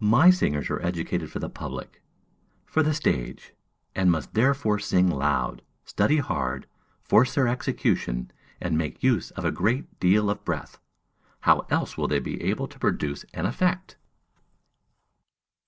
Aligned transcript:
"My 0.00 0.30
singers 0.30 0.68
are 0.70 0.78
to 0.78 0.82
be 0.82 0.88
educated 0.88 1.30
for 1.30 1.38
the 1.38 1.48
public, 1.48 2.02
for 2.66 2.82
the 2.82 2.92
stage, 2.92 3.52
and 3.94 4.10
must 4.10 4.34
therefore 4.34 4.80
sing 4.80 5.08
loud, 5.08 5.62
study 5.84 6.16
hard, 6.16 6.66
force 7.04 7.36
their 7.36 7.46
execution, 7.46 8.32
and 8.60 8.76
make 8.76 9.04
use 9.04 9.30
of 9.30 9.44
a 9.44 9.52
great 9.52 10.00
deal 10.00 10.30
of 10.30 10.44
breath. 10.44 10.80
How 11.42 11.60
else 11.70 11.96
will 11.96 12.08
they 12.08 12.18
be 12.18 12.42
able 12.42 12.66
to 12.66 12.78
produce 12.80 13.24
an 13.34 13.46
effect?" 13.46 13.96